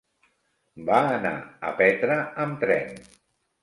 [0.87, 1.35] Va anar
[1.69, 2.19] a Petra
[2.49, 2.95] amb tren.